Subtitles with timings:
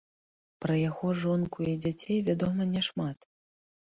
[0.63, 3.19] Пра яго жонку і дзяцей вядома няшмат.